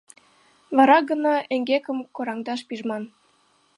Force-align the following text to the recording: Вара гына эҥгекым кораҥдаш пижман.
Вара 0.77 0.97
гына 1.09 1.33
эҥгекым 1.53 1.97
кораҥдаш 2.15 2.61
пижман. 2.67 3.03